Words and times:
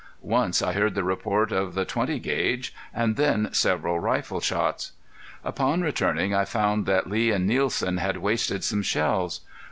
Once 0.23 0.63
I 0.63 0.73
heard 0.73 0.95
the 0.95 1.03
report 1.03 1.51
of 1.51 1.75
the 1.75 1.85
.20 1.85 2.19
gauge, 2.23 2.73
and 2.91 3.17
then 3.17 3.49
several 3.51 3.99
rifle 3.99 4.39
shots. 4.41 4.93
Upon 5.43 5.81
returning 5.83 6.33
I 6.33 6.43
found 6.43 6.87
that 6.87 7.07
Lee 7.07 7.29
and 7.29 7.45
Nielsen 7.45 7.97
had 7.97 8.17
wasted 8.17 8.63
some 8.63 8.81
shells. 8.81 9.41